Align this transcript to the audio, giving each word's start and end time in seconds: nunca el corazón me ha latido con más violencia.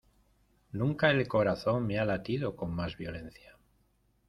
nunca 0.71 1.11
el 1.11 1.27
corazón 1.27 1.85
me 1.85 1.99
ha 1.99 2.05
latido 2.05 2.55
con 2.55 2.71
más 2.73 2.97
violencia. 2.97 3.55